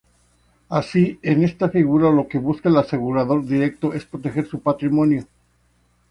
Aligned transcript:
Así, 0.69 1.19
en 1.21 1.43
esta 1.43 1.69
figura 1.69 2.09
lo 2.09 2.27
que 2.27 2.39
busca 2.39 2.69
el 2.69 2.77
asegurador 2.77 3.45
directo 3.45 3.93
es 3.93 4.03
proteger 4.03 4.47
su 4.47 4.59
patrimonio. 4.59 5.25